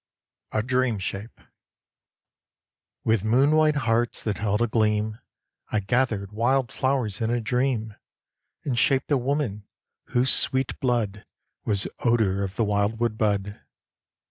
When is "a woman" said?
9.11-9.67